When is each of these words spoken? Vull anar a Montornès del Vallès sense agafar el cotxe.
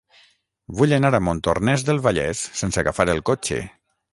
Vull 0.79 0.95
anar 0.97 1.11
a 1.17 1.19
Montornès 1.27 1.85
del 1.91 2.01
Vallès 2.07 2.43
sense 2.63 2.85
agafar 2.85 3.07
el 3.17 3.25
cotxe. 3.33 3.61